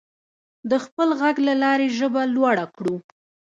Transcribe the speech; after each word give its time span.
د 0.69 0.71
خپل 0.85 1.09
غږ 1.21 1.35
له 1.47 1.53
لارې 1.63 1.87
ژبه 1.97 2.21
لوړه 2.35 2.65
کړو. 2.75 2.95